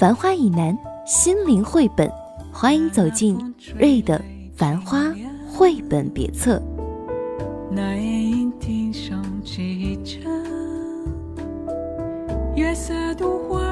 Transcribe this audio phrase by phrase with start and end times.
[0.00, 2.10] 繁花以南，心灵绘本，
[2.50, 3.36] 欢迎走进
[3.78, 4.18] 瑞的
[4.56, 5.02] 《繁花》
[5.46, 6.58] 绘本别册。
[7.70, 10.22] 那夜莺啼声几阵，
[12.56, 13.69] 月色独花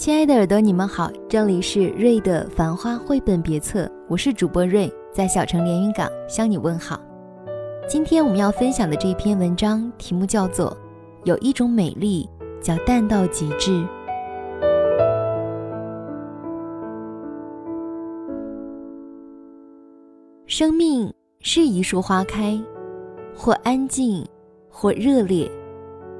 [0.00, 6.98] 亲爱的耳朵，你们好，这里是瑞的《繁花》绘本别册，我是主播瑞，在小城连云港向你问好。
[7.86, 10.70] 今天我们要分享的这篇文章题目叫做
[11.24, 12.26] 《有一种美丽
[12.62, 13.72] 叫淡到极致》。
[20.46, 22.58] 生命是一束花开，
[23.36, 24.26] 或安静，
[24.70, 25.46] 或热烈，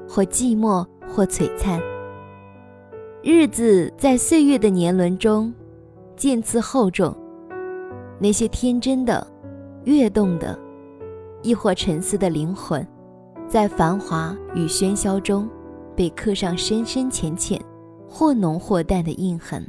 [0.07, 1.81] 或寂寞，或璀璨。
[3.23, 5.53] 日子在岁月的年轮中
[6.15, 7.15] 渐次厚重，
[8.19, 9.25] 那些天真的、
[9.83, 10.57] 跃动的，
[11.43, 12.85] 亦或沉思的灵魂，
[13.47, 15.47] 在繁华与喧嚣中
[15.95, 17.61] 被刻上深深浅浅、
[18.09, 19.63] 或浓或淡的印痕。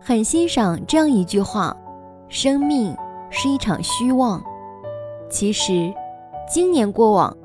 [0.00, 1.74] 很欣赏这样一句话
[2.28, 2.92] ：“生命
[3.30, 4.42] 是一场虚妄。”
[5.30, 5.94] 其实，
[6.48, 7.36] 今年过往。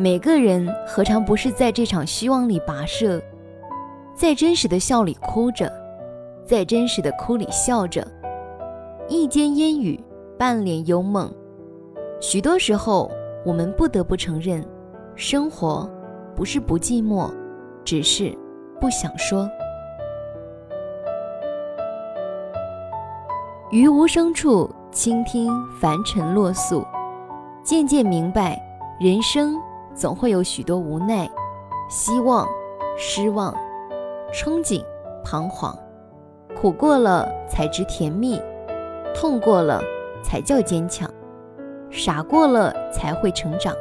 [0.00, 3.20] 每个人何尝不是在这场虚妄里跋涉，
[4.14, 5.68] 在真实的笑里哭着，
[6.44, 8.06] 在真实的哭里笑着，
[9.08, 9.98] 一间烟雨，
[10.38, 11.28] 半脸幽梦。
[12.20, 13.10] 许多时候，
[13.44, 14.64] 我们不得不承认，
[15.16, 15.90] 生活
[16.36, 17.28] 不是不寂寞，
[17.84, 18.32] 只是
[18.80, 19.50] 不想说。
[23.72, 26.86] 于无声处倾听凡尘落素，
[27.64, 28.56] 渐渐明白
[29.00, 29.60] 人生。
[29.98, 31.28] 总会有许多无奈、
[31.90, 32.46] 希望、
[32.96, 33.52] 失望、
[34.32, 34.80] 憧憬、
[35.24, 35.76] 彷徨，
[36.54, 38.40] 苦过了才知甜蜜，
[39.12, 39.82] 痛过了
[40.22, 41.10] 才叫坚强，
[41.90, 43.74] 傻过了才会成长。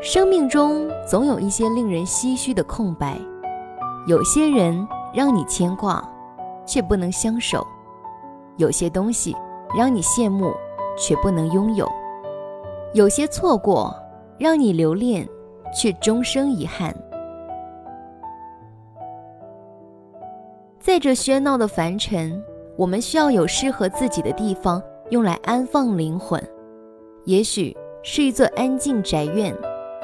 [0.00, 3.16] 生命中总有一些令人唏嘘的空白，
[4.08, 6.02] 有些人让你牵挂，
[6.66, 7.60] 却不能相守；
[8.56, 9.36] 有些东西
[9.78, 10.52] 让你羡慕，
[10.98, 11.86] 却不能拥有；
[12.94, 13.94] 有些错过。
[14.38, 15.28] 让你留恋，
[15.72, 16.94] 却终生遗憾。
[20.80, 22.42] 在这喧闹的凡尘，
[22.76, 26.42] 我们需要有适合自己的地方，用来安放灵魂。
[27.24, 29.56] 也许是一座安静宅院，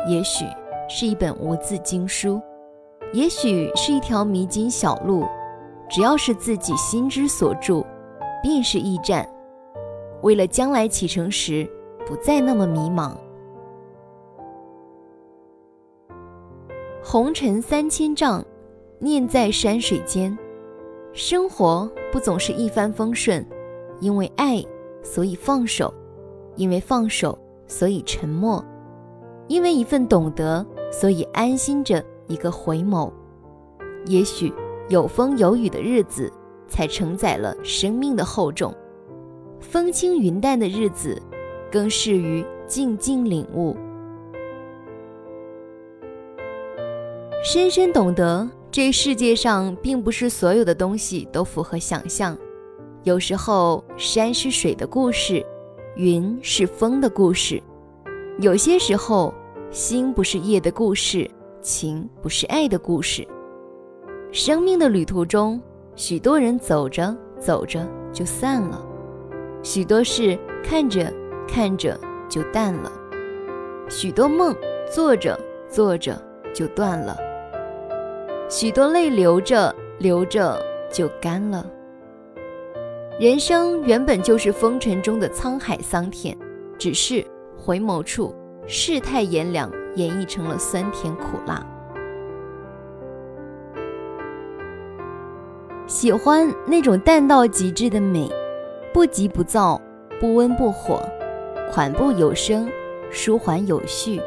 [0.07, 0.45] 也许
[0.89, 2.41] 是一本无字经书，
[3.13, 5.27] 也许是一条迷津小路。
[5.89, 7.85] 只要是自己心之所住，
[8.43, 9.29] 便是驿站。
[10.23, 11.69] 为了将来启程时
[12.07, 13.13] 不再那么迷茫。
[17.11, 18.45] 红尘三千丈，
[18.99, 20.37] 念在山水间。
[21.15, 23.43] 生活不总是一帆风顺，
[23.99, 24.63] 因为爱，
[25.03, 25.91] 所以放手；
[26.55, 28.63] 因为放手，所以沉默；
[29.47, 33.11] 因为一份懂得，所以安心着一个回眸。
[34.05, 34.53] 也许
[34.91, 36.31] 有风有雨的日子，
[36.69, 38.71] 才承载了生命的厚重；
[39.61, 41.19] 风轻云淡的日子，
[41.73, 43.75] 更适于静静领悟。
[47.41, 52.37] 深深懂得，这世界上并不是所有的东西都符合想象。
[53.05, 55.45] 有时候，山是水的故事，
[55.95, 57.63] 云是风的故事；
[58.41, 59.33] 有些时候，
[59.71, 61.31] 星不是夜的故事，
[61.63, 63.27] 情不是爱的故事。
[64.33, 65.63] 生命的旅途中，
[65.95, 68.85] 许多人走着走着就散了，
[69.63, 71.11] 许多事看着
[71.47, 71.99] 看着
[72.29, 72.93] 就淡了，
[73.89, 74.55] 许多梦
[74.93, 75.39] 做着
[75.71, 76.21] 做着
[76.53, 77.17] 就断了。
[78.49, 80.59] 许多泪流着流着
[80.91, 81.67] 就干了。
[83.21, 86.37] 人生原本就是风尘中的沧海桑田，
[86.79, 87.23] 只是
[87.59, 88.35] 回眸处，
[88.67, 91.63] 世态炎凉演绎成了酸甜苦辣。
[95.87, 98.31] 喜欢那种淡到极致的美，
[98.95, 99.81] 不急不躁，
[100.21, 101.03] 不温不火，
[101.73, 102.67] 款步有声，
[103.11, 104.21] 舒缓有序。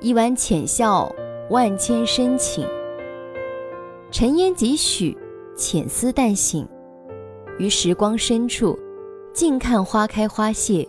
[0.00, 1.14] 一弯浅笑，
[1.50, 2.66] 万千深情。
[4.10, 5.16] 尘烟几许，
[5.54, 6.66] 浅思淡醒，
[7.58, 8.78] 于时光深处，
[9.34, 10.88] 静看花开花谢。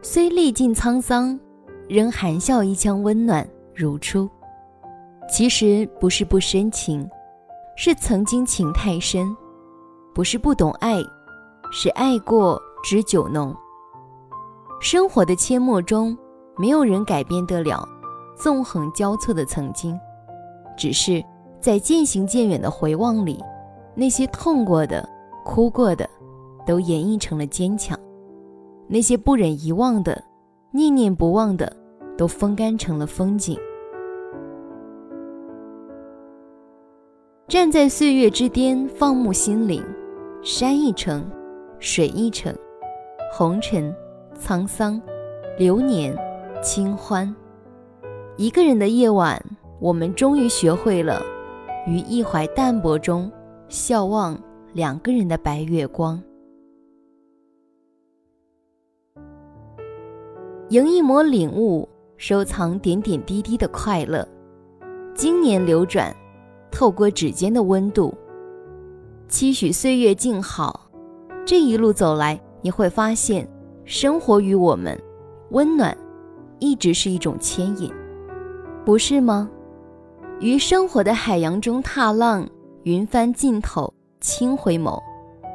[0.00, 1.38] 虽历尽沧桑，
[1.86, 4.28] 仍含笑一腔温暖如初。
[5.30, 7.06] 其实不是不深情，
[7.76, 9.26] 是曾经情太深；
[10.14, 10.96] 不是不懂爱，
[11.70, 13.54] 是爱过知酒浓。
[14.80, 16.16] 生活的阡陌中，
[16.56, 17.86] 没有人改变得了
[18.34, 19.98] 纵横交错的曾经，
[20.76, 21.22] 只是
[21.64, 23.42] 在渐行渐远的回望里，
[23.94, 25.08] 那些痛过的、
[25.46, 26.06] 哭过的，
[26.66, 27.96] 都演绎成了坚强；
[28.86, 30.22] 那些不忍遗忘的、
[30.72, 31.74] 念念不忘的，
[32.18, 33.58] 都风干成了风景。
[37.48, 39.82] 站在岁月之巅，放牧心灵，
[40.42, 41.24] 山一程，
[41.78, 42.54] 水一程，
[43.32, 43.90] 红尘。
[44.38, 45.00] 沧桑，
[45.56, 46.14] 流年，
[46.60, 47.34] 清欢。
[48.36, 49.42] 一个人的夜晚，
[49.80, 51.22] 我们终于学会了
[51.86, 53.30] 于一怀淡泊中
[53.68, 54.38] 笑望
[54.72, 56.20] 两个人的白月光。
[60.70, 64.26] 迎一抹领悟，收藏点点滴滴的快乐。
[65.14, 66.14] 经年流转，
[66.70, 68.12] 透过指尖的温度，
[69.28, 70.90] 期许岁月静好。
[71.46, 73.48] 这一路走来，你会发现。
[73.84, 74.98] 生活与我们，
[75.50, 75.94] 温暖，
[76.58, 77.92] 一直是一种牵引，
[78.82, 79.50] 不是吗？
[80.40, 82.46] 于生活的海洋中踏浪，
[82.82, 85.00] 云帆尽头轻回眸，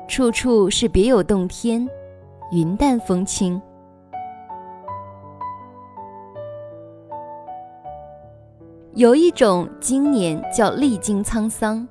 [0.08, 1.88] 处处是别有洞天，
[2.52, 3.62] 云淡风轻。
[8.96, 11.88] 有一种经年叫历经沧桑，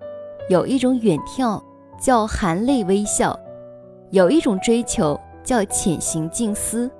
[0.48, 1.62] 有一种远眺
[2.00, 3.38] 叫含泪微笑，
[4.10, 5.18] 有一种追求。
[5.44, 6.90] 叫潜行静思，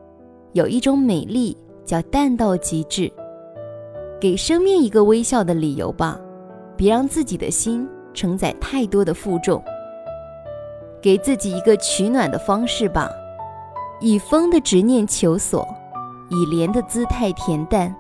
[0.55, 3.13] 有一种美丽叫淡到极致。
[4.21, 6.19] 给生命一个微笑的理由吧，
[6.77, 9.63] 别让自己的心承载太多的负重。
[11.01, 13.09] 给自己一个取暖的方式吧，
[14.01, 15.65] 以风的执念求索，
[16.31, 17.95] 以莲的姿态恬淡，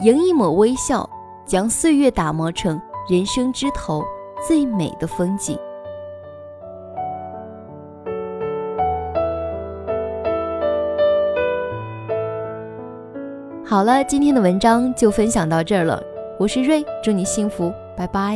[0.00, 1.08] 迎一抹微笑，
[1.44, 2.80] 将岁月打磨成
[3.10, 4.02] 人生枝头
[4.46, 5.58] 最美的风景。
[13.68, 16.02] 好了，今天的文章就分享到这儿了。
[16.38, 18.34] 我是瑞，祝你幸福，拜拜。